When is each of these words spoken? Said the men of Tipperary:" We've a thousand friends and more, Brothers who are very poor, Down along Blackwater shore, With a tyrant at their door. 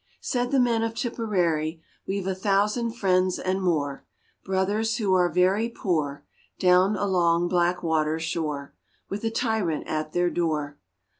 Said 0.21 0.49
the 0.49 0.59
men 0.59 0.81
of 0.81 0.95
Tipperary:" 0.95 1.79
We've 2.07 2.25
a 2.25 2.33
thousand 2.33 2.93
friends 2.93 3.37
and 3.37 3.61
more, 3.61 4.03
Brothers 4.43 4.97
who 4.97 5.13
are 5.13 5.29
very 5.29 5.69
poor, 5.69 6.25
Down 6.57 6.95
along 6.95 7.49
Blackwater 7.49 8.19
shore, 8.19 8.73
With 9.09 9.23
a 9.23 9.29
tyrant 9.29 9.85
at 9.85 10.11
their 10.13 10.31
door. 10.31 10.79